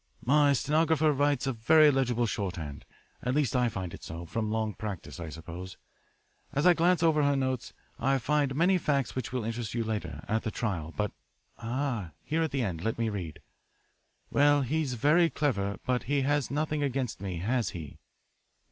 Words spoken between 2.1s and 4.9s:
shorthand; at least I find it so from long